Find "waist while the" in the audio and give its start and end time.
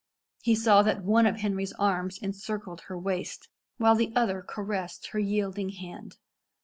2.97-4.11